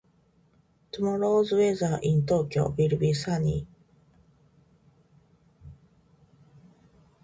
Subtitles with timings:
[0.91, 3.67] Tomorrow's weather in Tokyo will be sunny.